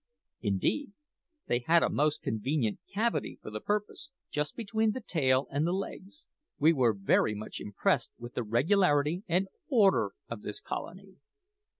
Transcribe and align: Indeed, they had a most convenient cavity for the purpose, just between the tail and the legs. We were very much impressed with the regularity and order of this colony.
Indeed, 0.41 0.93
they 1.45 1.59
had 1.59 1.83
a 1.83 1.89
most 1.91 2.23
convenient 2.23 2.79
cavity 2.91 3.37
for 3.39 3.51
the 3.51 3.61
purpose, 3.61 4.09
just 4.31 4.55
between 4.55 4.93
the 4.93 4.99
tail 4.99 5.45
and 5.51 5.67
the 5.67 5.71
legs. 5.73 6.25
We 6.57 6.73
were 6.73 6.93
very 6.93 7.35
much 7.35 7.59
impressed 7.59 8.11
with 8.17 8.33
the 8.33 8.41
regularity 8.41 9.21
and 9.27 9.47
order 9.69 10.13
of 10.27 10.41
this 10.41 10.59
colony. 10.59 11.17